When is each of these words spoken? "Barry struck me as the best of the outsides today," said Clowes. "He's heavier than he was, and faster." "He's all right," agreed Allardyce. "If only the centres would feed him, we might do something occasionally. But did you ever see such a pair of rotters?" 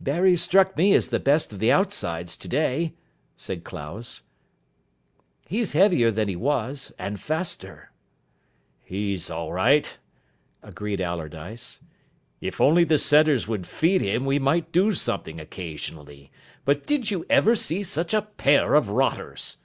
"Barry 0.00 0.36
struck 0.36 0.76
me 0.76 0.94
as 0.94 1.08
the 1.08 1.18
best 1.18 1.52
of 1.52 1.58
the 1.58 1.72
outsides 1.72 2.36
today," 2.36 2.94
said 3.36 3.64
Clowes. 3.64 4.22
"He's 5.48 5.72
heavier 5.72 6.12
than 6.12 6.28
he 6.28 6.36
was, 6.36 6.92
and 7.00 7.18
faster." 7.18 7.90
"He's 8.84 9.28
all 9.28 9.52
right," 9.52 9.98
agreed 10.62 11.00
Allardyce. 11.00 11.82
"If 12.40 12.60
only 12.60 12.84
the 12.84 12.96
centres 12.96 13.48
would 13.48 13.66
feed 13.66 14.02
him, 14.02 14.24
we 14.24 14.38
might 14.38 14.70
do 14.70 14.92
something 14.92 15.40
occasionally. 15.40 16.30
But 16.64 16.86
did 16.86 17.10
you 17.10 17.26
ever 17.28 17.56
see 17.56 17.82
such 17.82 18.14
a 18.14 18.22
pair 18.22 18.74
of 18.74 18.88
rotters?" 18.88 19.56